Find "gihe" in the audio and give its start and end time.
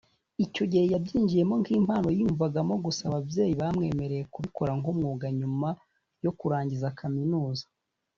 0.71-0.83